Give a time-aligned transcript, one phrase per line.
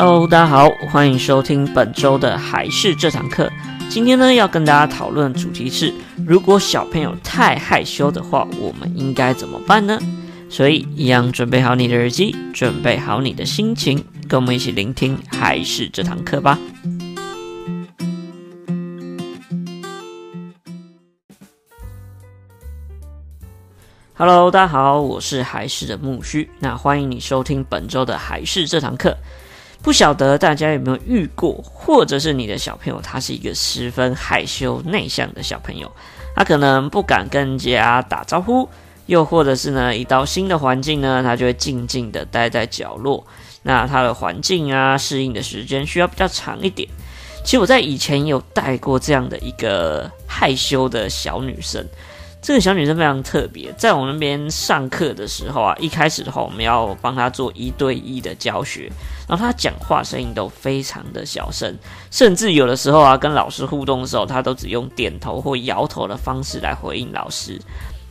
[0.00, 3.50] Hello，大家好，欢迎收听本周的还是这堂课。
[3.90, 5.92] 今天呢，要跟大家讨论的主题是：
[6.24, 9.98] 如果小朋友太害羞的话，我们应该怎么办呢？
[10.48, 16.56] 所以，一样准备好你的耳机，准备好你的心情，跟我们一起聆听还是这堂课吧。
[24.14, 29.16] Hello，大家好，我是还是的木须，那欢迎你收听本周的还是这堂课。
[29.80, 35.90] 不晓得大家有没有遇过，或者是你的小朋友，他是一个十分害羞内向的小朋友，
[36.34, 38.68] 他可能不敢跟人家打招呼，
[39.06, 43.24] 又或者是呢，一到新的环境呢，他就会静静的待在角落。
[43.62, 46.88] 那他的环境啊，适应的时间需要比较长一点。
[47.44, 51.86] 其实我在以前有带过这样的一个害羞的小女生。
[52.48, 58.90] 这个小女生非常特别，在我们那边上课的时候啊，一开始的话，我们要帮她做一对一的教学，
[59.28, 61.76] 然后她讲话声音都非常的小声，
[62.10, 67.60] 甚至有的时候啊，跟老师互动的时候，她都只用点头或摇头的方式来回应老师。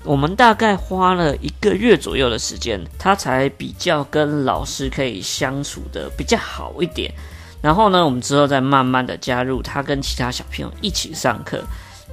[0.04, 7.12] 我们大概花了一个月左右的时间，她才比较跟老师可以相处的比较好一点。
[7.60, 11.64] 然后呢，我们之后再慢慢的加入她跟其他小朋友一起上课。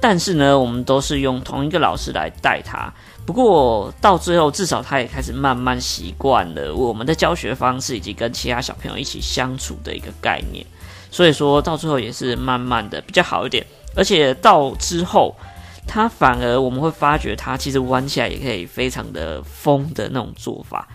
[0.01, 2.93] 但是呢，我们都是用同一个老师来带他。
[3.25, 10.63] 不过到最后，至少他也开始慢慢习惯了我们的教学方式，以及跟其他小朋友一起相处的一个概念。
[11.09, 13.65] 所以说到最后也是慢慢的比较好一点。
[13.95, 15.35] 而且到之后，
[15.87, 20.87] 他反而我们会发觉他其实玩起来也可以非常的疯的那种做法。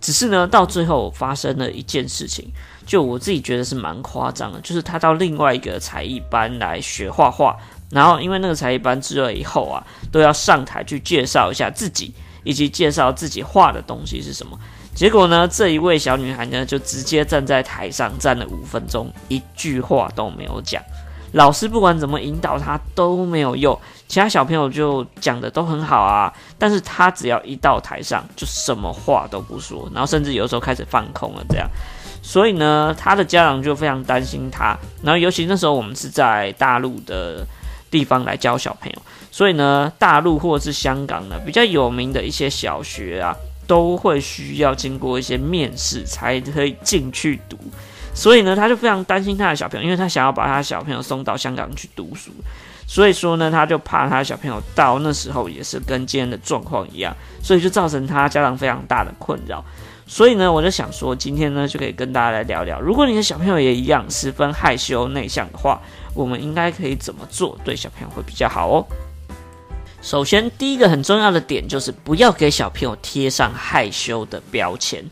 [0.00, 2.46] 只是呢，到最后发生了一件事情，
[2.86, 7.56] 就我自己觉得是蛮夸张的，就是他到另外一个才艺班来学画画。
[7.92, 14.58] 然后，因为那个才艺班之了以后啊，都要上台去介绍一下自己，以及介绍自己画的东西是什么。
[14.94, 20.82] 结果呢，这一位小女孩呢，就直接站在台上站了五分钟，一句话都没有讲。
[21.32, 31.68] 老师不管怎么引导她都没有用，其他小朋友就讲的都很好啊，但是她只要一到台上，就什么话都不说，然后甚至有时候开始放空了这样。
[32.22, 34.74] 所以呢，她的家长就非常担心她。
[35.02, 37.46] 然后尤其那时候我们是在大陆的。
[37.92, 43.36] 地方来教小朋友，所以呢，大陆或者是香港呢，比较有名的一些小学啊，
[43.66, 47.58] 都会需要经过一些面试才可以进去读。
[48.14, 52.30] 所以呢，他就非常担心他的小朋友，因为他想要把他小朋友送到香港去读书。
[52.86, 59.62] 所以说呢，他就怕他小朋友到那时候也是跟今天的状况一样，所以就造成他家长非常大的困扰。
[60.06, 65.78] 所以呢，我就想说，今天呢就可以跟大家来聊聊，如果你的小朋友也一样十分害羞内向的话。
[66.14, 68.86] 我们应该可以怎么做，对小朋友会比较好哦？
[70.02, 75.04] 首先，第一个很重要的点就是不要给小朋友贴上害羞的标签。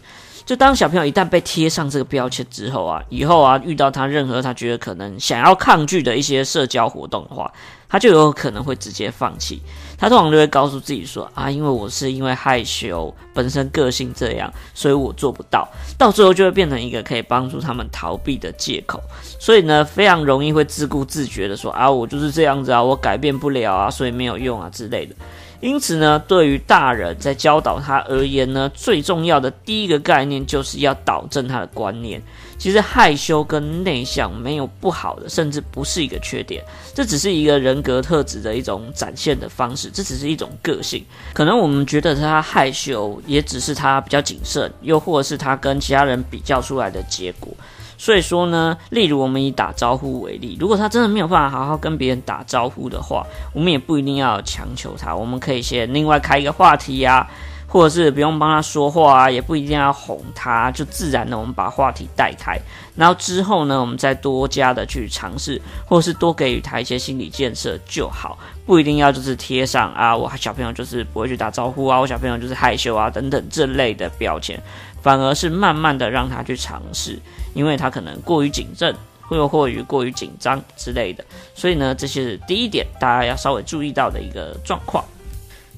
[0.50, 7.48] 就当小朋友一旦被贴上这个标签之后啊，以后啊遇到他任何他觉得可能想要抗拒的一些社交活动的话，
[7.88, 9.62] 他就有可能会直接放弃。
[9.96, 15.68] 他通常就会告诉自己说啊，因为我是因为害羞，本身个性这样，所以我做不到。
[15.96, 19.00] 到最后就会变成一个可以帮助他们逃避的借口。
[19.38, 25.14] 所以呢，非常容易会自顾自觉的说啊，我就是这样子啊，我改变不了啊，所以没有用啊之类的。
[25.60, 32.22] 因此呢，对于大人在教导他而言呢，最重要的第一个概念就是要导正他的观念。
[32.58, 36.62] 其实害羞跟内向没有不好的，甚至不是一个缺点，
[36.94, 41.02] 这只是一个人格特质的一种展现的方式，这只是一种个性。
[41.32, 47.50] 可能我们觉得他害羞，也只是他比较谨慎，又或者是他跟其他人比较出来的结果。
[48.00, 57.28] 所以说呢，例如我们以打招呼为例，如果他真的没有办法好好跟别人打招呼的话，我们也不一定要强求他，我们可以先另外开一个话题呀，
[57.70, 62.60] 或者是不用帮他说话啊，也不一定要哄他，就自然的我们把话题带开，
[62.96, 68.36] 然后之后呢，我们再多加的去尝试，或者是多给予他一些心理建设就好，
[68.66, 74.60] 不一定要就是贴上啊，我小朋友就是不会去打招呼啊，我小朋友就是害羞啊等等这类的标签。
[75.02, 77.18] 反而是慢慢的让他去尝试，
[77.54, 81.24] 因为他可能过于谨慎，或又过于过于紧张之类的，
[81.54, 85.02] 所以呢，这是第一点，大家要稍微注意到的一个状况。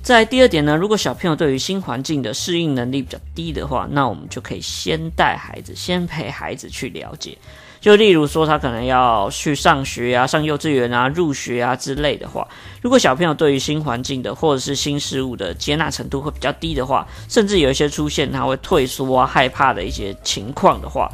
[0.03, 7.39] 在第二点呢，如果小朋友对于新环境的适应能力比较低的话，那我们就可以先带孩子，先陪孩子去了解。
[7.81, 12.47] 就例如说，他可能要去上学啊，上幼稚园啊，入学啊之类的话，
[12.81, 21.09] 如果小朋友对于新环境的或者是新事物的接纳程度会比较低的话，甚至有一些出现他会退缩啊、害怕的一些情况的话，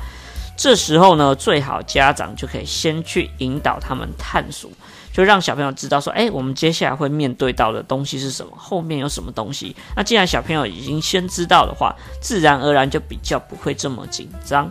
[0.56, 4.70] 这时候呢，最好家长就可以先去引导他们探索，
[5.18, 9.74] 就让小朋友知道说，哎，我们接下来会面对到的东西是什么，后面有什么东西。
[9.96, 14.70] 那既然小朋友已经先知道的话，自然而然就比较不会这么紧张。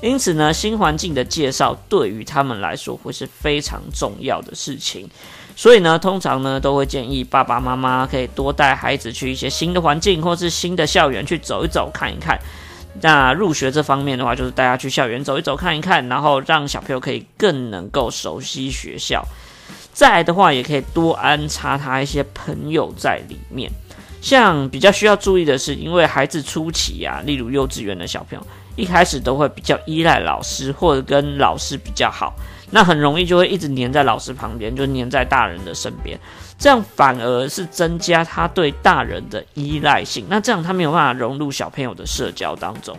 [0.00, 5.10] 因此呢，新环境的介绍对于他们来说会是非常重要的事情。
[5.56, 12.38] 所以呢，通常呢，都会建议爸爸妈妈可以多带孩子去一些新的环境或是新的校园去走一走、看一看。
[13.02, 19.26] 那入学这方面的话，就是带他去校园走一走、看一看，然后让小朋友可以更能够熟悉学校。
[19.92, 23.70] 再来的话，也可以多安插他一些朋友在里面。
[24.20, 32.34] 像比较需要注意的是，因为孩子初期啊，例如幼稚园的小朋友，一开始都会比较依赖老师，或者跟老师比较好。
[32.70, 36.18] 那很容易就会一直黏在老师旁边，就黏在大人的身边，
[36.58, 40.26] 这样反而是增加他对大人的依赖性。
[40.28, 42.94] 那这样他没有办法融入小朋友的社交当中，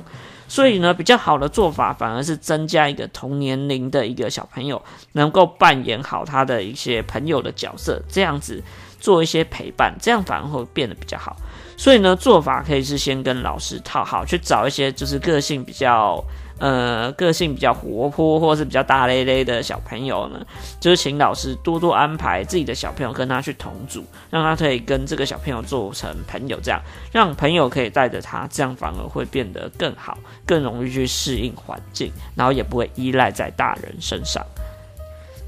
[0.49, 8.61] 所以呢，比较好的做法反而是增加一个同年龄的一个小朋友，能够扮演好他的一些朋友的角色，这样子
[8.99, 11.35] 做一些陪伴，这样反而会变得比较好。
[11.77, 16.23] 所以呢，做法可以是先跟老师套好，去找一些就是个性比较。
[16.61, 20.45] 呃，个性比较活泼或是比较大咧咧的小朋友呢，
[20.77, 26.81] 就是请老师多多安排自己的小朋友跟他去同组，让他可以跟这个小朋友做成朋友，这样
[27.13, 34.45] 让朋友可以带着他，这样反而会变得更好，更容易去适应环境，然后也不会依赖在大人身上。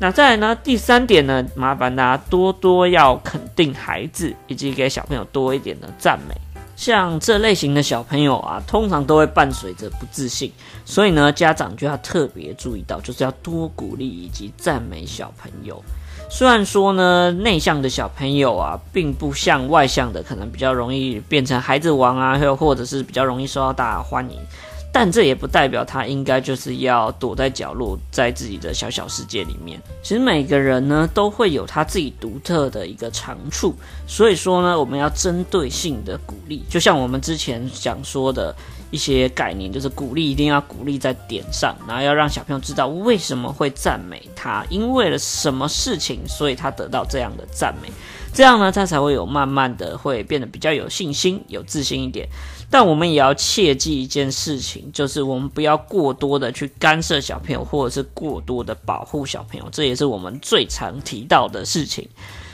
[0.02, 6.34] 那再来呢，第三点呢，麻烦大家多多要肯定孩子，以及给小朋友多一点的赞美。
[6.76, 10.52] 像这类型的小朋友啊，通常都会伴随着不自信，
[10.86, 15.80] 所以呢，家长就要特别注意到，就是要多鼓励以及赞美小朋友。
[16.32, 24.40] 虽然说呢，内向的小朋友啊，并不像外向的，可能比较容易变成孩子王啊，又或者是比较容易受到大家欢迎。
[24.94, 29.82] 但这也不代表他应该就是要躲在角落，在自己的小小世界里面。
[30.04, 33.74] 其实每个人呢，都会有他自己独特的一个长处，
[34.06, 36.64] 所以说呢，我们要针对性的鼓励。
[36.70, 38.54] 就像我们之前想说的
[38.92, 47.90] 一些概念，就是鼓励一定要鼓励在点上，然后要让小朋友知道为什么会赞美他，因为了什么事情，所以他得到这样的赞美。
[48.34, 52.26] 这样呢，他才会有慢慢的会变得比较有信心、有自信一点。
[52.70, 62.08] 但我们也要切记一件事情，就是我们不要过多的去干涉小朋友，或者是过多的保护小朋友，这也是我们最常提到的事情。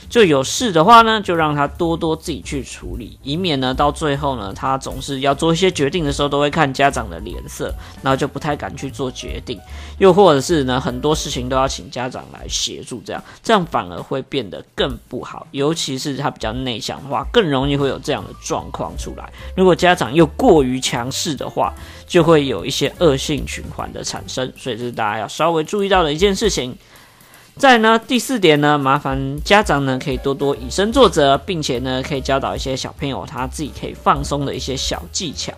[0.10, 9.60] 就有事的话呢，就让他多多自己去处理，以免呢到最后呢，他总是要做一些决定的时候，都会看家长的脸色，然后就不太敢去做决定。
[9.98, 15.46] 又或者是呢，很多事情都要请家长来协助，这样这样反而会变得更不好。
[15.52, 19.30] 尤其是他比较内向的话，更容易会有这样的状况出来。
[19.56, 21.74] 如果家长又过于强势的话，
[22.08, 24.52] 就会有一些恶性循环的产生。
[24.56, 26.78] 所以这是大家要稍微注意到的一件事情。
[27.58, 35.52] 再呢，第四点呢，麻烦家长呢可以多多以身作则，并且呢可以教导一些小朋友他自己可以放松的一些小技巧。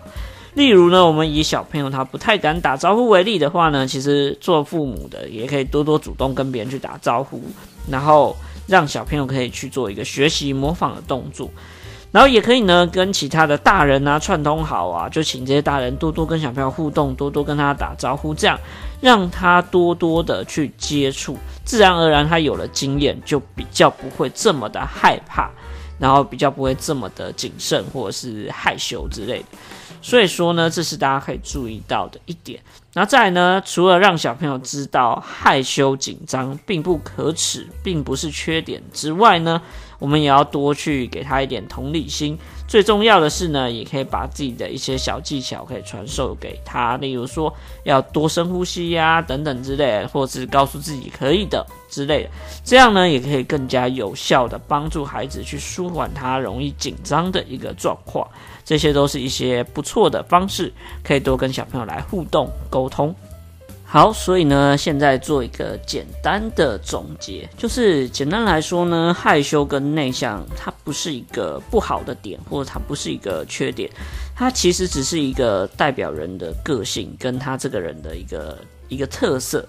[0.54, 7.42] 例如呢，我们以小朋友他不太敢打招呼为例的话呢，其实做父母的也可以多多主动跟别人去打招呼，
[7.90, 8.34] 然后
[8.66, 11.50] 让小朋友可以去做一个学习模仿的动作。
[12.12, 18.58] 然后也可以呢，跟其他的大人啊串通好啊，就请这些大人多多跟小朋友互动，多多跟他打招呼，这样
[19.00, 25.50] 让他多多的去接触，自然而然他有了经验，就比较不会这么的害怕，
[25.98, 29.46] 然后比较不会这么的谨慎或者是害羞之类的。
[30.02, 32.58] 所以说呢，这是大家可以注意到的一点。
[32.92, 39.60] 然后再来呢，除了让小朋友知道害羞紧张并不可耻，并不是缺点之外呢，
[39.98, 42.38] 我们也要多去给他一点同理心。
[42.70, 52.30] 最重要的是呢，也可以把自己的一些小技巧可以传授给他，例如说要多深呼吸呀、等等之类的，或是告诉自己可以的之类的。
[52.64, 58.24] 这样呢，也可以更加有效的帮助孩子去舒缓他容易紧张的一个状况。
[58.64, 60.72] 这些都是一些不错的方式，
[61.02, 63.12] 可以多跟小朋友来互动沟通。
[63.92, 73.90] 好，所以呢，现在做一个简单的总结，就是简单来说呢，害羞跟内向，它不是一个不好的点，或者它不是一个缺点，
[74.36, 78.56] 它其实只是一个代表人的个性，跟他这个人的一个
[78.86, 79.66] 一个特色。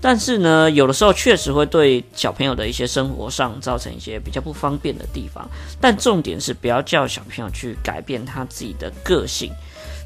[0.00, 5.48] 但是呢，有的时候确实会对小朋友的一些生活上造成一些比较不方便的地方。
[5.80, 9.52] 但重点是不要叫小朋友去改变他自己的个性。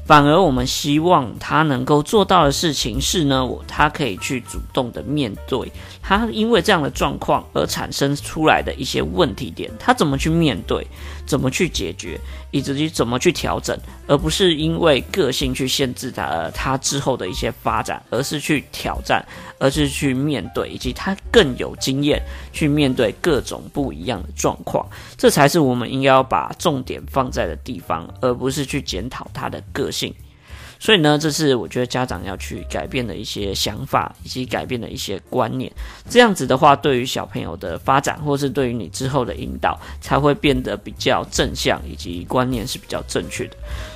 [0.07, 5.69] 反而，我们希望他能够做到的事情是呢，他可以去主动的面对
[6.01, 10.87] 他因为这样的状况而产生出来的一些问题点，他怎么去面对，
[11.27, 12.19] 怎么去解决，
[12.49, 19.23] 以及怎么去调整，而不是因为个性去限制他他之后的一些发展，而是去挑战，
[19.59, 22.19] 而是去面对，以及他更有经验
[22.53, 30.15] 去面对各种不一样的状况，这才是我们应该要把重点放在的地方，而不是去检讨他的个性。
[30.79, 35.71] 所以呢，这是我觉得家长要去改变的一些想法，以及改变的一些观念。
[36.09, 43.55] 这样子的话，对于小朋友的发展，或是对于你之后的引导，才会变得比较正向，以及观念是比较正确的。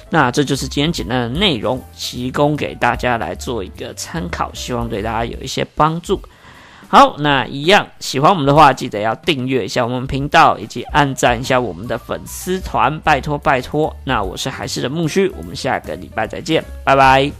[0.10, 6.20] 那这就是今天简单的内容，提供给大家来做一个参考，希望对大家有一些帮助。
[6.92, 13.96] 好，那一样喜欢我们的话，记得要订阅一下我们频道，以及按赞一下我们的粉丝团，拜托拜托。
[14.04, 17.32] 那我是海事的木须，我们下个礼拜再见，拜拜。